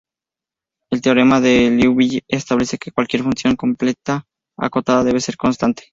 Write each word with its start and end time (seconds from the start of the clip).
El 0.89 0.99
teorema 1.03 1.39
de 1.41 1.69
Liouville 1.69 2.23
establece 2.27 2.79
que 2.79 2.89
cualquier 2.91 3.21
función 3.21 3.55
completa 3.55 4.25
acotada 4.57 5.03
debe 5.03 5.19
ser 5.21 5.37
constante. 5.37 5.89